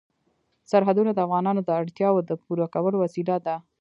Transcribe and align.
سرحدونه 0.71 1.11
د 1.13 1.19
افغانانو 1.27 1.61
د 1.65 1.69
اړتیاوو 1.79 2.25
د 2.29 2.31
پوره 2.43 2.65
کولو 2.73 2.97
وسیله 3.03 3.35
ده. 3.45 3.55